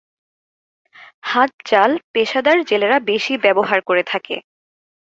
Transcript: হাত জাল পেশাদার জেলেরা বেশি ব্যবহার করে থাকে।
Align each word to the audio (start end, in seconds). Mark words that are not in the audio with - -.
হাত 1.23 1.51
জাল 1.65 1.91
পেশাদার 2.13 2.57
জেলেরা 2.63 2.97
বেশি 3.09 3.33
ব্যবহার 3.43 3.79
করে 3.81 4.03
থাকে। 4.03 4.35